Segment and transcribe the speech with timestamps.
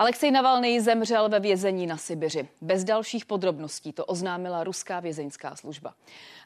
[0.00, 2.48] Alexej Navalny zemřel ve vězení na Sibiři.
[2.60, 5.94] Bez dalších podrobností to oznámila ruská vězeňská služba.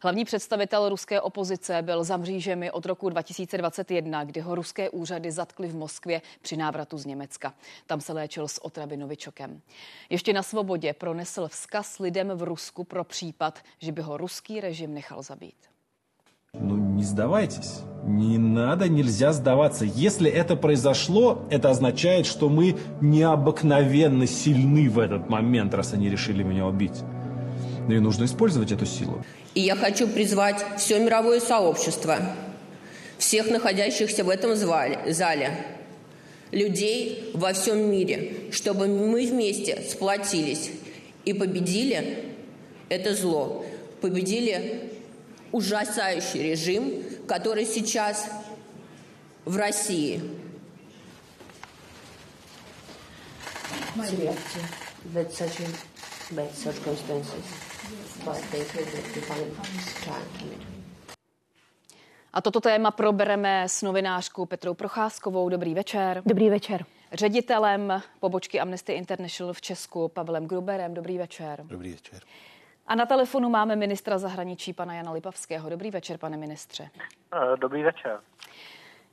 [0.02, 5.68] Hlavní představitel ruské opozice byl za mřížemi od roku 2021, kdy ho ruské úřady zatkly
[5.68, 7.54] v Moskvě při návratu z Německa.
[7.86, 9.60] Tam se léčil s otravy novičokem.
[10.10, 14.94] Ještě na svobodě pronesl vzkaz lidem v Rusku pro případ, že by ho ruský režim
[14.94, 15.73] nechal zabít.
[16.58, 17.80] Ну, не сдавайтесь.
[18.06, 19.84] Не надо, нельзя сдаваться.
[19.84, 26.42] Если это произошло, это означает, что мы необыкновенно сильны в этот момент, раз они решили
[26.42, 27.02] меня убить.
[27.88, 29.24] И нужно использовать эту силу.
[29.54, 32.16] И я хочу призвать все мировое сообщество,
[33.18, 35.50] всех находящихся в этом зале,
[36.50, 40.70] людей во всем мире, чтобы мы вместе сплотились
[41.24, 42.24] и победили
[42.88, 43.64] это зло,
[44.00, 44.92] победили
[45.53, 48.29] ужасающий режим, который сейчас
[49.45, 50.21] в России.
[55.13, 55.67] That's such a
[56.35, 57.45] bad circumstances,
[58.23, 59.55] but they feel that we find
[60.05, 60.69] time.
[62.33, 65.49] A toto téma probereme s novinářkou Petrou Procházkovou.
[65.49, 66.21] Dobrý večer.
[66.25, 66.85] Dobrý večer.
[67.13, 70.93] Ředitelem pobočky Amnesty International v Česku Pavlem Gruberem.
[70.93, 71.63] Dobrý večer.
[71.63, 72.19] Dobrý večer.
[72.86, 75.70] A na telefonu máme ministra zahraničí pana Jana Lipavského.
[75.70, 76.90] Dobrý večer, pane ministře.
[77.32, 78.20] Eh, dobrý večer.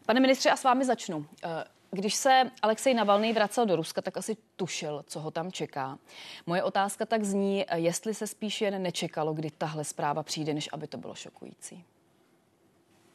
[0.05, 1.25] Pane ministře, a s vámi začnu.
[1.43, 5.97] Eh, když se Alexej Navalný vracel do Ruska, tak asi tušil, co ho tam čeká.
[6.45, 10.69] Moje otázka tak zní, eh, jestli se spíš jen nečekalo, kdy tahle zpráva přijde, než
[10.73, 11.85] aby to bylo šokující.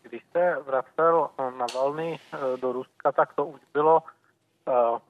[0.03, 2.21] Když se vracel Navalný
[2.61, 4.03] do Ruska, tak to už bylo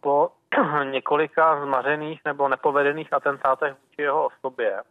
[0.00, 0.30] po
[0.90, 4.82] několika zmařených nebo nepovedených atentátech vůči jeho osobě.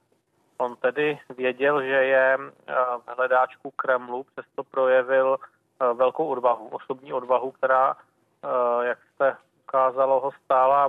[0.58, 2.74] On tedy věděl, že je eh,
[3.06, 7.98] v hledáčku Kremlu, přesto projevil eh, velkou odvahu, osobní odvahu, která,
[8.44, 10.88] eh, jak se ukázalo, ho stála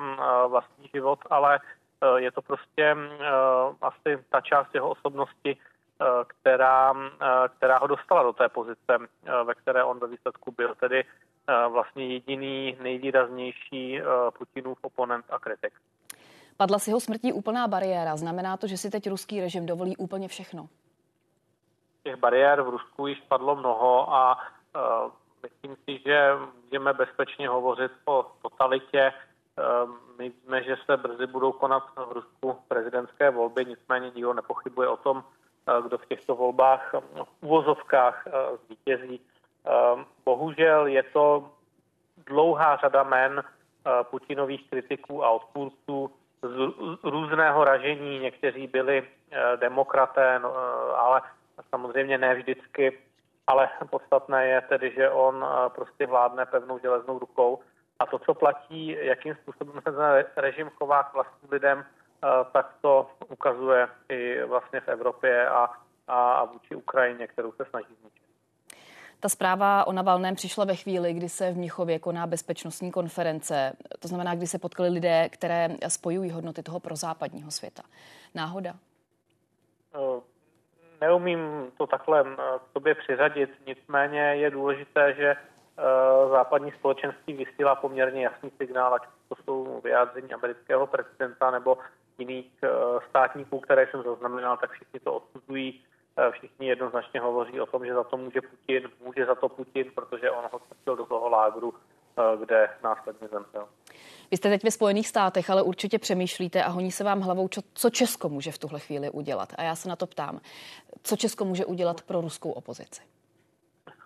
[0.49, 1.61] vlastní život, ale
[2.17, 2.97] je to prostě
[3.83, 5.57] asi ta část jeho osobnosti,
[6.27, 6.95] která,
[7.57, 8.99] která ho dostala do té pozice,
[9.45, 11.05] ve které on ve výsledku byl, tedy
[11.69, 14.01] vlastně jediný nejvýraznější
[14.39, 15.73] Putinův oponent a kritik.
[16.57, 18.17] Padla s jeho smrtí úplná bariéra.
[18.17, 20.69] Znamená to, že si teď ruský režim dovolí úplně všechno?
[22.05, 25.13] Těch bariér v Rusku již padlo mnoho a uh,
[25.43, 26.31] myslím si, že
[26.65, 29.13] můžeme bezpečně hovořit o totalitě.
[29.13, 34.89] Uh, my víme, že se brzy budou konat v Rusku prezidentské volby, nicméně nikdo nepochybuje
[34.89, 36.95] o tom, uh, kdo v těchto volbách
[37.25, 38.29] v uvozovkách
[38.67, 39.21] zvítězí.
[40.25, 41.51] Bohužel je to
[42.27, 43.45] dlouhá řada men
[44.03, 46.11] Putinových kritiků a odpůrců,
[46.43, 48.19] z různého ražení.
[48.19, 51.23] Někteří byli eh, demokraté, no, eh, ale
[51.71, 52.99] samozřejmě ne vždycky.
[53.47, 57.61] Ale podstatné je tedy, že on eh, prostě vládne pevnou železnou rukou.
[57.99, 61.85] A to, co platí, jakým způsobem se ten režim chová k vlastním lidem,
[62.53, 65.71] tak to ukazuje i vlastně v Evropě a,
[66.09, 67.97] a vůči Ukrajině, kterou se snaží.
[69.27, 73.73] Ta zpráva o Navalném přišla ve chvíli, kdy se v Mnichově koná bezpečnostní konference.
[73.99, 77.83] To znamená, kdy se potkali lidé, které spojují hodnoty toho prozápadního světa.
[78.35, 78.75] Náhoda?
[79.95, 80.21] Eh,
[81.01, 81.41] neumím
[81.79, 85.83] to takhle eh, k sobě přiřadit, nicméně je důležité, že eh,
[86.31, 91.79] západní společenství vysílá poměrně jasný signál, ať to jsou vyjádření amerického prezidenta nebo
[92.19, 92.53] jiných
[93.11, 95.85] státníků, které jsem zaznamenal, tak všichni to odsuzují
[96.31, 100.31] všichni jednoznačně hovoří o tom, že za to může Putin, může za to Putin, protože
[100.31, 101.75] on ho strčil do toho lágru,
[102.19, 103.69] eh, kde následně zemřel.
[104.31, 107.91] Vy jste teď ve Spojených státech, ale určitě přemýšlíte a honí se vám hlavou, co
[107.91, 109.49] Česko může v tuhle chvíli udělat.
[109.59, 110.41] A já se na to ptám,
[111.03, 113.03] co Česko může udělat pro ruskou opozici?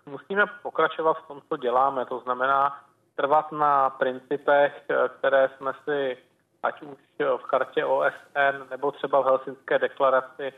[0.05, 2.05] Musíme pokračovat v tom, co děláme.
[2.05, 2.85] To znamená
[3.15, 6.17] trvat na principech, eh, které jsme si
[6.63, 6.97] ať už
[7.37, 10.53] v kartě OSN nebo třeba v Helsinské deklaraci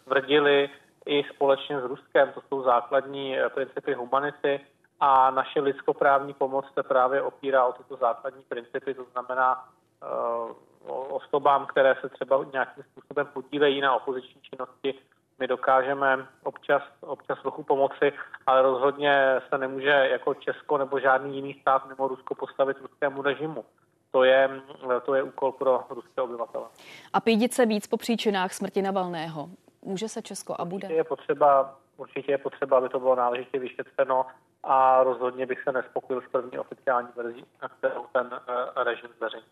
[0.00, 0.70] stvrdili
[1.06, 2.32] i společně s Ruskem.
[2.32, 4.60] To jsou základní eh, principy humanity
[5.00, 9.68] a naše lidskoprávní pomoc se právě opírá o tyto základní principy, to znamená
[10.02, 14.94] uh, osobám, které se třeba nějakým způsobem podílejí na opoziční činnosti,
[15.38, 18.12] my dokážeme občas, občas trochu pomoci,
[18.46, 23.64] ale rozhodně se nemůže jako Česko nebo žádný jiný stát mimo Rusko postavit ruskému režimu.
[24.10, 24.60] To je,
[25.04, 26.64] to je úkol pro ruské obyvatele.
[27.12, 29.48] A pídit se víc po příčinách smrti Navalného.
[29.84, 30.88] Může se Česko a bude?
[30.92, 34.26] Je potřeba, určitě je potřeba, aby to bylo náležitě vyšetřeno
[34.62, 37.44] a rozhodně bych se nespokojil s první oficiální verzí,
[37.78, 39.46] kterou ten uh, režim zveřejní.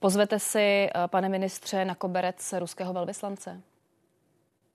[0.00, 3.60] Pozvete si, uh, pane ministře, na koberec ruského velvyslance?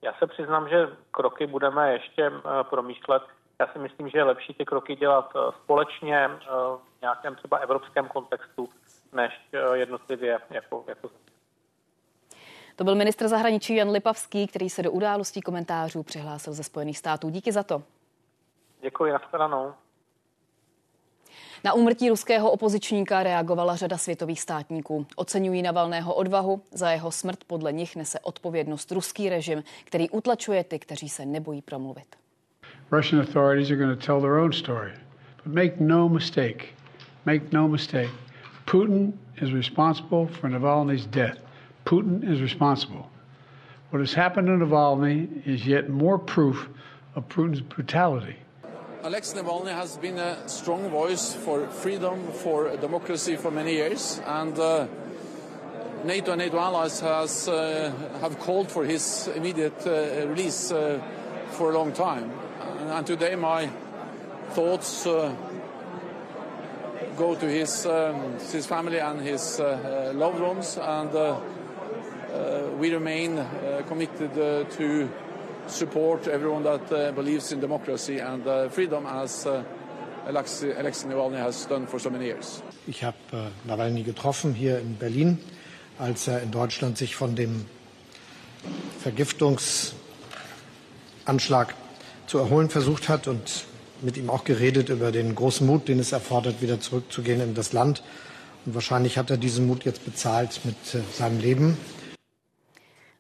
[0.02, 2.40] Já se přiznám, že kroky budeme ještě uh,
[2.70, 3.24] promýšlet.
[3.60, 6.30] Já si myslím, že je lepší ty kroky dělat společně
[6.98, 8.70] v nějakém třeba evropském kontextu,
[9.14, 9.42] než
[9.74, 11.10] jednotlivě jako, jako
[12.76, 17.30] to byl ministr zahraničí Jan Lipavský, který se do událostí komentářů přihlásil ze Spojených států.
[17.30, 17.84] Díky za to.
[18.82, 19.74] Děkuji, nashledanou.
[21.64, 25.06] Na úmrtí ruského opozičníka reagovala řada světových státníků.
[25.16, 30.80] Oceňují Navalného odvahu, za jeho smrt podle nich nese odpovědnost ruský režim, který utlačuje ty,
[30.80, 32.16] kteří se nebojí promluvit.
[32.92, 34.92] Russian authorities are going to tell their own story.
[35.44, 36.66] But make no mistake,
[37.26, 38.10] make no mistake.
[38.66, 41.38] Putin is responsible for Navalny's death.
[41.92, 43.10] Putin is responsible.
[43.90, 46.70] What has happened in Navalny is yet more proof
[47.16, 48.38] of Putin's brutality.
[49.04, 54.58] Alex Navalny has been a strong voice for freedom, for democracy for many years, and
[54.58, 54.88] uh,
[56.06, 57.92] NATO and NATO allies has, uh,
[58.22, 60.98] have called for his immediate uh, release uh,
[61.50, 62.32] for a long time.
[62.88, 63.70] And, today my
[64.52, 65.36] thoughts uh,
[67.18, 71.42] go to his, um, his family and his uh, loved ones, and
[72.82, 73.40] we remain
[73.88, 74.34] committed
[74.72, 75.08] to
[75.68, 79.64] support everyone that uh, believes in democracy and uh, freedom as uh,
[80.26, 82.64] Alexei, Alexei Navalny has done for so many years.
[82.88, 85.38] Ich habe äh, Nawalny getroffen hier in Berlin,
[86.00, 87.68] als er in Deutschland sich von dem
[89.00, 91.76] Vergiftungsanschlag
[92.26, 93.66] zu erholen versucht hat und
[94.02, 97.74] mit ihm auch geredet über den großen Mut, den es erfordert, wieder zurückzugehen in das
[97.74, 98.02] Land.
[98.66, 101.78] Und wahrscheinlich hat er diesen Mut jetzt bezahlt mit äh, seinem Leben.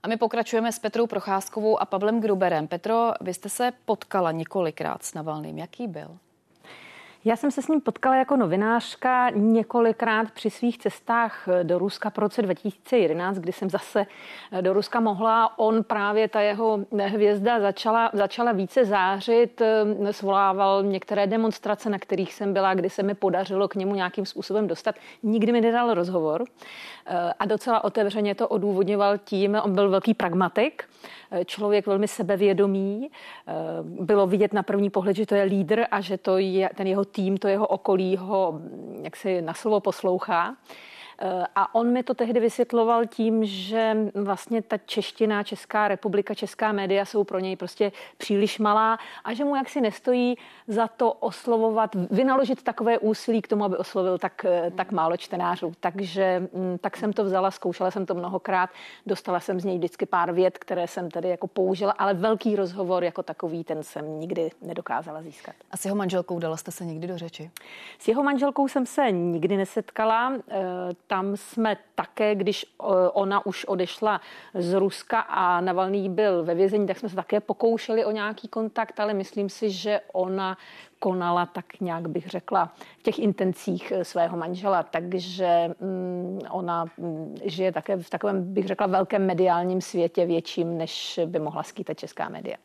[0.03, 2.67] A my pokračujeme s Petrou Procházkovou a Pavlem Gruberem.
[2.67, 5.57] Petro, vy jste se potkala několikrát s Navalným.
[5.57, 6.17] Jaký byl?
[7.25, 12.17] Já jsem se s ním potkala jako novinářka několikrát při svých cestách do Ruska v
[12.17, 14.05] roce 2011, kdy jsem zase
[14.61, 15.59] do Ruska mohla.
[15.59, 19.61] On právě, ta jeho hvězda začala, začala více zářit,
[20.11, 24.67] svolával některé demonstrace, na kterých jsem byla, kdy se mi podařilo k němu nějakým způsobem
[24.67, 24.95] dostat.
[25.23, 26.43] Nikdy mi nedal rozhovor
[27.39, 30.83] a docela otevřeně to odůvodňoval tím, on byl velký pragmatik,
[31.45, 33.11] člověk velmi sebevědomý.
[33.83, 37.05] Bylo vidět na první pohled, že to je lídr a že to je, ten jeho
[37.11, 38.61] tým, to jeho okolí ho
[39.03, 40.55] jak si na slovo poslouchá.
[41.23, 46.71] Eh, a on mi to tehdy vysvětloval tím, že vlastně ta čeština, Česká republika, česká
[46.71, 50.37] média jsou pro něj prostě příliš malá a že mu jaksi nestojí
[50.67, 55.73] za to oslovovat, vynaložit takové úsilí k tomu, aby oslovil tak, eh, tak málo čtenářů.
[55.79, 58.69] Takže mm, tak jsem to vzala, zkoušela jsem to mnohokrát,
[59.05, 63.03] dostala jsem z něj vždycky pár vět, které jsem tedy jako použila, ale velký rozhovor
[63.03, 65.55] jako takový, ten jsem nikdy nedokázala získat.
[65.71, 67.51] A s jeho manželkou dala jste se někdy do řeči?
[67.99, 70.33] S jeho manželkou jsem se nikdy nesetkala.
[71.11, 72.65] Tam jsme také, když
[73.13, 74.21] ona už odešla
[74.53, 78.99] z Ruska a Navalný byl ve vězení, tak jsme se také pokoušeli o nějaký kontakt,
[78.99, 80.57] ale myslím si, že ona
[80.99, 87.35] konala tak nějak bych řekla v těch intencích eh, svého manžela, takže mm, ona mm,
[87.45, 92.29] žije také v takovém, bych řekla, velkém mediálním světě, větším, než by mohla skýtat česká
[92.29, 92.57] média.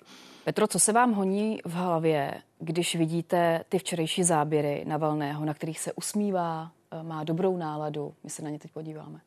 [0.44, 5.80] Petro, co se vám honí v hlavě, když vidíte ty včerejší záběry Navalného, na kterých
[5.80, 6.70] se usmívá,
[7.02, 8.14] má dobrou náladu.
[8.24, 9.20] My se na ně teď podíváme.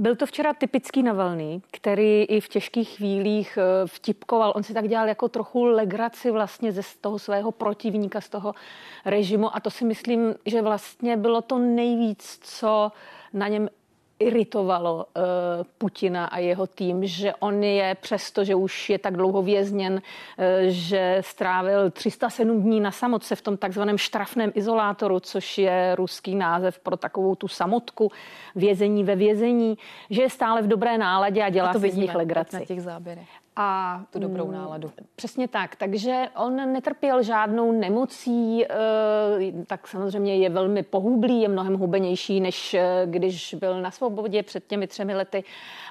[0.00, 4.52] Byl to včera typický Navalný, který i v těžkých chvílích eh, vtipkoval.
[4.56, 8.54] On si tak dělal jako trochu legraci vlastně ze toho svého protivníka, z toho
[9.04, 12.92] režimu a to si myslím, že vlastně bylo to nejvíc, co
[13.32, 13.68] na něm
[14.18, 15.22] iritovalo uh,
[15.78, 20.44] Putina a jeho tým, že on je přesto, že už je tak dlouho vězněn, uh,
[20.68, 26.78] že strávil 307 dní na samotce v tom takzvaném štrafném izolátoru, což je ruský název
[26.78, 28.12] pro takovou tu samotku,
[28.54, 29.78] vězení ve vězení,
[30.10, 32.56] že je stále v dobré náladě a dělá a to si z nich legraci.
[32.56, 33.28] Na těch záběrech
[33.60, 34.92] a tu dobrou mm, náladu.
[35.16, 35.76] Přesně tak.
[35.76, 38.68] Takže on netrpěl žádnou nemocí, eh,
[39.66, 44.66] tak samozřejmě je velmi pohublý, je mnohem hubenější, než eh, když byl na svobodě před
[44.66, 45.44] těmi třemi lety,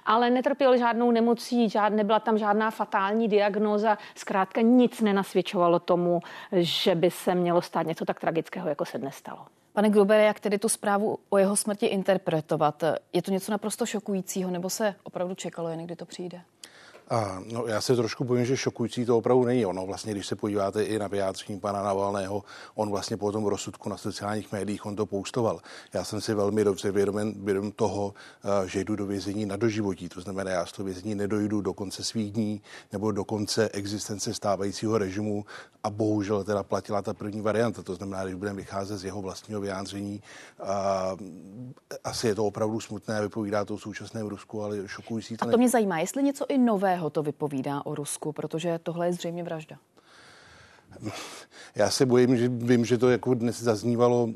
[0.06, 6.20] ale netrpěl žádnou nemocí, žád, nebyla tam žádná fatální diagnóza, zkrátka nic nenasvědčovalo tomu,
[6.52, 9.40] že by se mělo stát něco tak tragického, jako se dnes stalo.
[9.74, 12.84] Pane Grubere, jak tedy tu zprávu o jeho smrti interpretovat?
[13.14, 16.42] Je to něco naprosto šokujícího, nebo se opravdu čekalo jen, kdy to přijde?
[17.10, 19.86] A, no, já se trošku bojím, že šokující to opravdu není ono.
[19.86, 22.44] Vlastně, když se podíváte i na vyjádření pana Navalného,
[22.76, 25.60] on vlastně po tom rozsudku na sociálních médiích on to poustoval.
[25.94, 30.10] Já jsem si velmi dobře vědom, vědom toho, eh, že jdu do vězení na doživotí.
[30.10, 32.62] To znamená, já z toho vězení nedojdu do konce svých dní
[32.92, 35.46] nebo do konce existence stávajícího režimu
[35.84, 37.84] a bohužel teda platila ta první varianta.
[37.84, 40.22] To znamená, když budeme vycházet z jeho vlastního vyjádření,
[40.64, 41.16] a,
[42.04, 45.52] asi je to opravdu smutné, vypovídá to o současném Rusku, ale šokující to A to
[45.52, 45.58] ne...
[45.58, 46.58] mě zajímá, jestli něco i
[46.98, 49.78] nového to vypovídá o Rusku, protože tohle je zřejmě vražda.
[51.76, 54.30] Já se bojím, že vím, že to jako dnes zaznívalo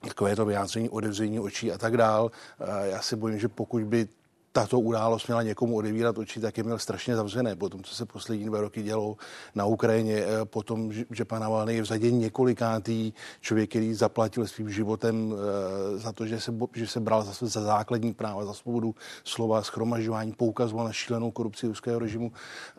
[0.00, 2.30] takové to vyjádření odevření očí a tak dál.
[2.84, 4.08] Já si bojím, že pokud by
[4.54, 7.56] tato událost měla někomu odevírat oči, tak je měl strašně zavřené.
[7.56, 9.16] Po tom, co se poslední dva roky dělo
[9.54, 14.70] na Ukrajině, eh, potom, že pan Navalny je v řadě několikátý člověk, který zaplatil svým
[14.70, 18.94] životem eh, za to, že se, že se bral za, za základní práva, za svobodu
[19.24, 22.32] slova, schromažďování, poukazoval na šílenou korupci ruského režimu.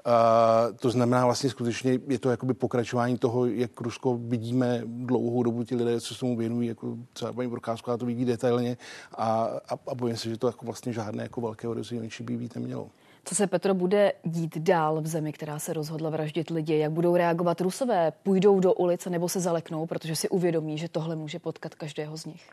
[0.05, 5.63] A to znamená vlastně skutečně, je to jakoby pokračování toho, jak Rusko vidíme dlouhou dobu
[5.63, 8.77] ti lidé, co se tomu věnují, jako třeba paní Prokázková to vidí detailně
[9.17, 12.37] a, a, a bojím se, že to jako vlastně žádné jako velké nějakého rozvíjení by
[12.37, 12.89] být nemělo.
[13.25, 16.77] Co se Petro bude dít dál v zemi, která se rozhodla vraždit lidi?
[16.77, 18.11] Jak budou reagovat Rusové?
[18.23, 22.25] Půjdou do ulice nebo se zaleknou, protože si uvědomí, že tohle může potkat každého z
[22.25, 22.49] nich?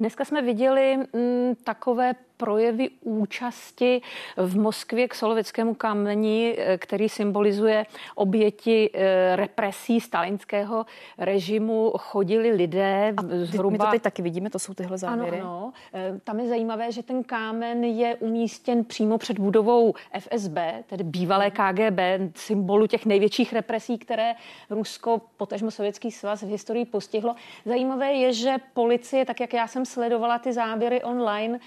[0.00, 4.00] Dneska jsme viděli m, mm, takové projevy účasti
[4.36, 10.86] v Moskvě k Solovickému kameni, eh, který symbolizuje oběti eh, represí stalinského
[11.18, 11.92] režimu.
[11.98, 13.72] Chodili lidé A zhruba...
[13.72, 15.40] My to teď taky vidíme, to jsou tyhle záběry.
[15.40, 15.72] Ano, ano.
[15.94, 21.50] Eh, tam je zajímavé, že ten kámen je umístěn přímo před budovou FSB, tedy bývalé
[21.50, 22.00] KGB,
[22.34, 24.34] symbolu těch největších represí, které
[24.70, 27.34] Rusko, potažmo Sovětský svaz v historii postihlo.
[27.64, 31.60] Zajímavé je, že policie, tak jak já jsem sledovala ty záběry online,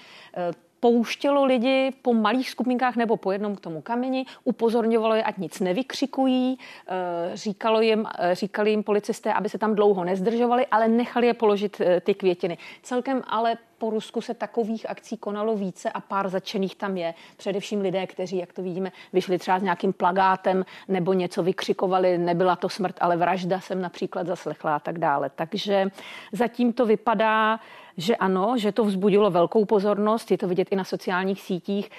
[0.84, 5.60] pouštělo lidi po malých skupinkách nebo po jednom k tomu kameni, upozorňovalo je, ať nic
[5.60, 11.26] nevykřikují, eh, říkalo jim, eh, říkali jim policisté, aby se tam dlouho nezdržovali, ale nechali
[11.26, 12.58] je položit eh, ty květiny.
[12.82, 17.14] Celkem ale po Rusku se takových akcí konalo více a pár začených tam je.
[17.36, 22.56] Především lidé, kteří, jak to vidíme, vyšli třeba s nějakým plagátem nebo něco vykřikovali, nebyla
[22.56, 25.30] to smrt, ale vražda jsem například zaslechla a tak dále.
[25.34, 25.90] Takže
[26.32, 27.60] zatím to vypadá,
[27.96, 31.90] že ano, že to vzbudilo velkou pozornost, je to vidět i na sociálních sítích,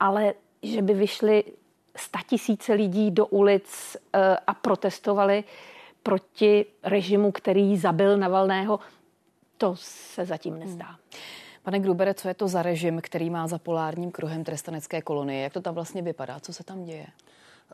[0.00, 1.44] ale že by vyšly
[2.26, 5.44] tisíce lidí do ulic eh, a protestovali
[6.02, 8.80] proti režimu, který zabil Navalného,
[9.58, 10.86] to se zatím nezdá.
[10.86, 10.96] Hmm.
[11.62, 15.42] Pane Grubere, co je to za režim, který má za polárním kruhem trestanecké kolonie?
[15.42, 16.40] Jak to tam vlastně vypadá?
[16.40, 17.06] Co se tam děje?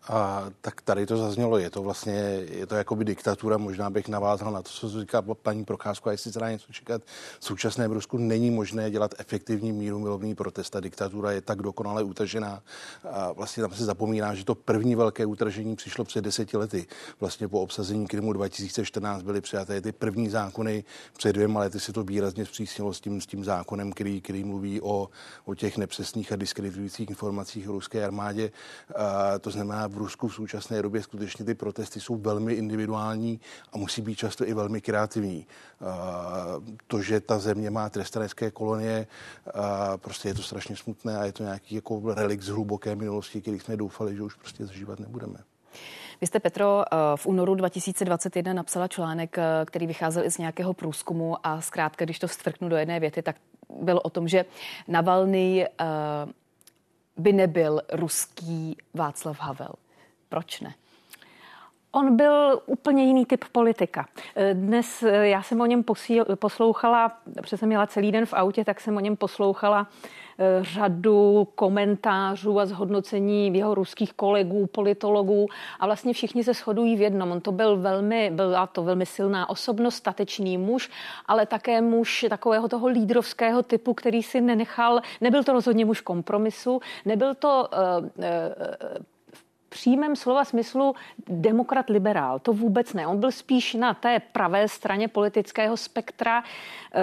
[0.08, 2.12] A tak tady to zaznělo, je to vlastně,
[2.50, 6.32] je to jakoby diktatura, možná bych navázal na to, co říká paní Procházko, a jestli
[6.32, 7.02] se dá něco čekat.
[7.40, 10.70] V současném Rusku není možné dělat efektivní míru milovný protest.
[10.70, 12.62] Ta diktatura je tak dokonale utažená.
[13.10, 16.86] A vlastně tam se zapomíná, že to první velké utržení přišlo před deseti lety.
[17.20, 20.84] Vlastně po obsazení Krymu 2014 byly přijaté ty první zákony.
[21.16, 24.80] Před dvěma lety se to výrazně zpřísnilo s tím, s tím zákonem, který, který mluví
[24.80, 25.08] o,
[25.44, 28.50] o těch nepřesných a diskreditujících informacích ruské armádě.
[28.96, 33.40] A to znamená, v Rusku v současné době skutečně ty protesty jsou velmi individuální
[33.72, 35.46] a musí být často i velmi kreativní.
[36.86, 39.06] To, že ta země má trestanecké kolonie,
[39.96, 43.60] prostě je to strašně smutné a je to nějaký jako relik z hluboké minulosti, který
[43.60, 45.38] jsme doufali, že už prostě zažívat nebudeme.
[46.20, 46.84] Vy jste, Petro,
[47.16, 52.28] v únoru 2021 napsala článek, který vycházel i z nějakého průzkumu a zkrátka, když to
[52.28, 53.36] stvrknu do jedné věty, tak
[53.80, 54.44] byl o tom, že
[54.88, 55.68] Navalny
[57.16, 59.72] by nebyl ruský Václav Havel.
[60.32, 60.74] Proč ne?
[61.92, 64.06] On byl úplně jiný typ politika.
[64.52, 68.80] Dnes já jsem o něm posíl, poslouchala, protože jsem měla celý den v autě, tak
[68.80, 69.86] jsem o něm poslouchala
[70.38, 75.46] eh, řadu komentářů a zhodnocení jeho ruských kolegů, politologů
[75.80, 77.32] a vlastně všichni se shodují v jednom.
[77.32, 80.90] On to byl velmi, byla to velmi silná osobnost, statečný muž,
[81.26, 86.80] ale také muž takového toho lídrovského typu, který si nenechal, nebyl to rozhodně muž kompromisu,
[87.04, 89.04] nebyl to uh, uh,
[89.72, 90.94] přímém slova smyslu
[91.28, 92.38] demokrat liberál.
[92.38, 93.06] To vůbec ne.
[93.06, 97.00] On byl spíš na té pravé straně politického spektra, eh,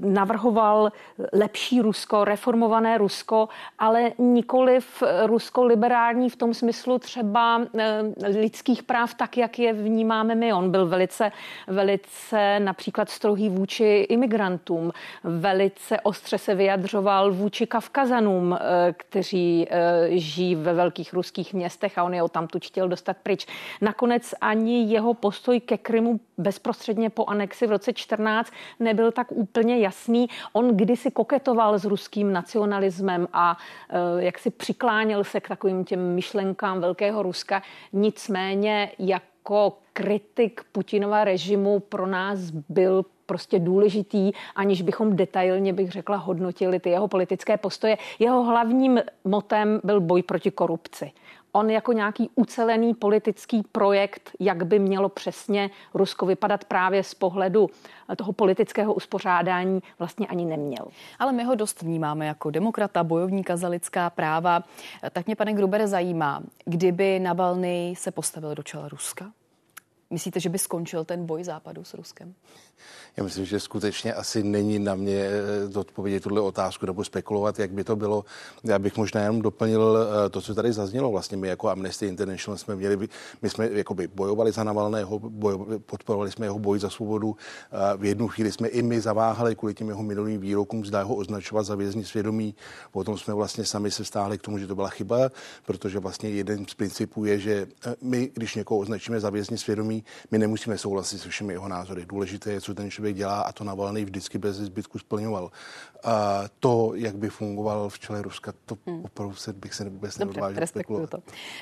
[0.00, 0.92] navrhoval
[1.32, 8.82] lepší Rusko, reformované Rusko, ale nikoli v Rusko liberální v tom smyslu třeba eh, lidských
[8.82, 10.52] práv tak, jak je vnímáme my.
[10.52, 11.32] On byl velice,
[11.66, 14.92] velice například strohý vůči imigrantům,
[15.24, 19.68] velice ostře se vyjadřoval vůči Kavkazanům, eh, kteří
[20.08, 23.46] žijí ve velkých ruských městech a on je o tamtud chtěl dostat pryč.
[23.80, 29.78] Nakonec ani jeho postoj ke Krymu bezprostředně po anexi v roce 14 nebyl tak úplně
[29.78, 30.26] jasný.
[30.52, 33.56] On kdysi koketoval s ruským nacionalismem a
[33.90, 37.62] e, jak si přikláněl se k takovým těm myšlenkám Velkého Ruska.
[37.92, 46.16] Nicméně jako kritik Putinova režimu pro nás byl prostě důležitý, aniž bychom detailně, bych řekla,
[46.16, 47.98] hodnotili ty jeho politické postoje.
[48.18, 51.12] Jeho hlavním motem byl boj proti korupci
[51.56, 57.70] on jako nějaký ucelený politický projekt, jak by mělo přesně Rusko vypadat právě z pohledu
[58.16, 60.86] toho politického uspořádání, vlastně ani neměl.
[61.18, 64.62] Ale my ho dost vnímáme jako demokrata, bojovníka za lidská práva.
[65.12, 69.32] Tak mě, pane Grubere, zajímá, kdyby Navalny se postavil do čela Ruska?
[70.10, 72.34] Myslíte, že by skončil ten boj západu s Ruskem?
[73.16, 75.28] Já myslím, že skutečně asi není na mě
[75.74, 78.24] eh, odpovědět tuhle otázku nebo spekulovat, jak by to bylo.
[78.64, 81.10] Já bych možná jenom doplnil eh, to, co tady zaznělo.
[81.10, 83.08] Vlastně my jako Amnesty International jsme měli,
[83.42, 87.36] my jsme jakoby bojovali za Navalného, bojo, podporovali jsme jeho boj za svobodu.
[87.96, 91.66] V jednu chvíli jsme i my zaváhali kvůli těm jeho minulým výrokům, zdá ho označovat
[91.66, 92.54] za vězni svědomí.
[92.92, 95.30] Potom jsme vlastně sami se stáhli k tomu, že to byla chyba,
[95.66, 99.95] protože vlastně jeden z principů je, že eh, my, když někoho označíme za vězni svědomí,
[100.30, 102.06] my nemusíme souhlasit se všemi jeho názory.
[102.06, 105.50] Důležité je, co ten člověk dělá a to Navalny vždycky bez zbytku splňoval.
[106.06, 109.04] A to, jak by fungoval v čele Ruska, to hmm.
[109.04, 111.10] opravdu se, bych se vůbec neodvážil spekulovat.
[111.10, 111.18] To.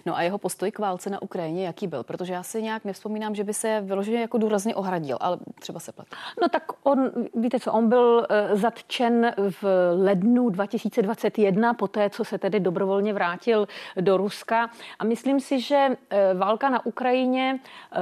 [0.07, 2.03] No a jeho postoj k válce na Ukrajině, jaký byl?
[2.03, 5.93] Protože já si nějak nevzpomínám, že by se vyloženě jako důrazně ohradil, ale třeba se
[5.93, 6.09] plet.
[6.43, 9.65] No tak on, víte co, on byl uh, zatčen v
[9.97, 13.69] lednu 2021, poté, co se tedy dobrovolně vrátil
[14.01, 14.71] do Ruska.
[14.99, 17.61] A myslím si, že uh, válka na Ukrajině
[17.97, 18.01] uh,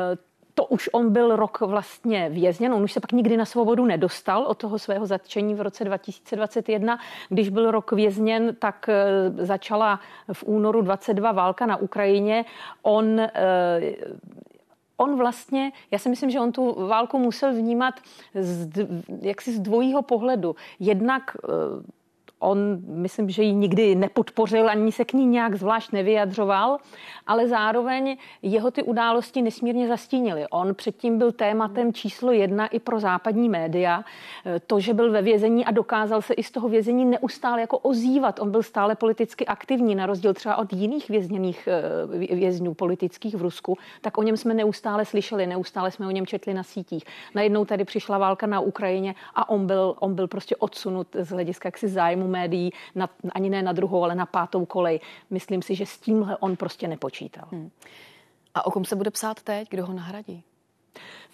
[0.55, 4.43] to už on byl rok vlastně vězněn, on už se pak nikdy na svobodu nedostal
[4.43, 6.99] od toho svého zatčení v roce 2021.
[7.29, 10.01] Když byl rok vězněn, tak eh, začala
[10.33, 12.45] v únoru 22 válka na Ukrajině.
[12.83, 13.31] On eh,
[14.97, 17.95] on vlastně, já si myslím, že on tu válku musel vnímat
[18.35, 18.69] z,
[19.21, 20.57] jaksi z dvojího pohledu.
[20.81, 22.02] Jednak eh,
[22.43, 26.79] on, myslím, že ji nikdy nepodpořil, ani se k ní nějak zvlášť nevyjadřoval,
[27.27, 30.47] ale zároveň jeho ty události nesmírně zastínily.
[30.51, 34.05] On předtím byl tématem číslo jedna i pro západní média.
[34.67, 38.41] To, že byl ve vězení a dokázal se i z toho vězení neustále jako ozývat.
[38.41, 43.43] On byl stále politicky aktivní, na rozdíl třeba od jiných vězněných eh, vězňů politických v
[43.43, 47.05] Rusku, tak o něm jsme neustále slyšeli, neustále jsme o něm četli na sítích.
[47.35, 51.67] Najednou tady přišla válka na Ukrajině a on byl, on byl prostě odsunut z hlediska
[51.67, 55.01] jaksi zájmu médií, na, ani ne na druhou, ale na pátou kolej.
[55.31, 57.49] Myslím si, že s tímhle on prostě nepočítal.
[57.53, 57.71] Hmm.
[58.55, 59.69] A o kom se bude psát teď?
[59.71, 60.45] Kdo ho nahradí?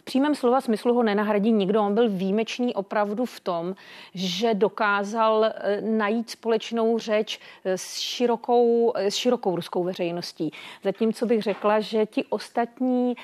[0.08, 1.82] Přímém slova smyslu ho nenahradí nikdo.
[1.82, 3.74] On byl výjimečný opravdu v tom,
[4.14, 10.50] že dokázal eh, najít společnou řeč eh, s širokou, eh, s širokou ruskou veřejností.
[10.84, 13.14] Zatímco bych řekla, že ti ostatní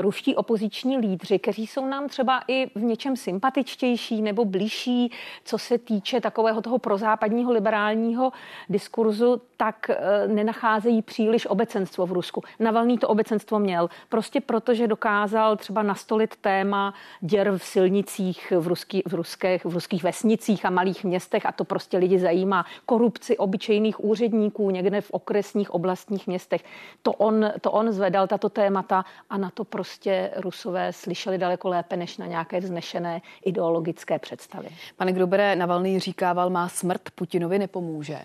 [0.00, 5.12] ruští opoziční lídři, kteří jsou nám třeba i v něčem sympatičtější nebo blížší,
[5.44, 8.32] co se týče takového toho prozápadního liberálního
[8.68, 9.90] diskurzu, tak
[10.26, 12.42] nenacházejí příliš obecenstvo v Rusku.
[12.60, 19.02] Navalný to obecenstvo měl, prostě protože dokázal třeba nastolit téma děr v silnicích v, ruský,
[19.08, 22.66] v, ruských, v ruských vesnicích a malých městech a to prostě lidi zajímá.
[22.86, 26.64] Korupci obyčejných úředníků někde v okresních oblastních městech.
[27.02, 31.96] To on, to on zvedal, tato témata a na to prostě rusové slyšeli daleko lépe
[31.96, 34.68] než na nějaké vznešené ideologické představy.
[34.96, 38.20] Pane Grubere, Navalný říkával, má smrt Putinovi nepomůže.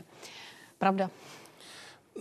[0.77, 1.09] Pravda?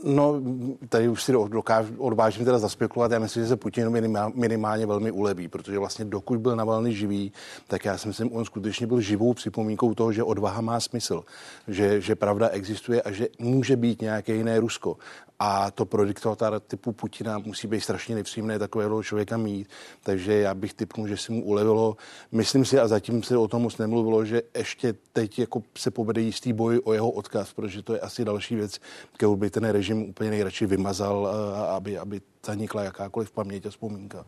[0.04, 0.42] No,
[0.88, 3.12] tady už si dokáž, odvážím teda zaspekulovat.
[3.12, 3.90] Já myslím, že se Putin
[4.35, 7.32] minimálně velmi uleví, protože vlastně dokud byl Navalny živý,
[7.66, 11.24] tak já si myslím, on skutečně byl živou připomínkou toho, že odvaha má smysl,
[11.68, 14.96] že, že pravda existuje a že může být nějaké jiné Rusko.
[15.38, 19.68] A to pro diktátora typu Putina musí být strašně nepříjemné takového člověka mít.
[20.03, 21.96] Takže já bych typnul, že si mu ulevilo.
[22.33, 26.20] Myslím si, a zatím se o tom moc nemluvilo, že ještě teď jako se povede
[26.20, 28.81] jistý boj o jeho odkaz, protože to je asi další věc,
[29.12, 31.27] kterou by ten režim úplně nejradši vymazal,
[31.68, 34.27] aby, aby zanikla jakákoliv paměť a vzpomínka.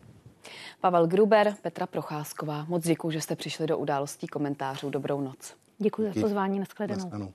[0.81, 2.65] Pavel Gruber, Petra Procházková.
[2.69, 4.91] Moc děkuji, že jste přišli do událostí komentářů.
[4.91, 5.55] Dobrou noc.
[5.79, 6.59] Děkuji za pozvání.
[6.59, 7.33] Naschledanou.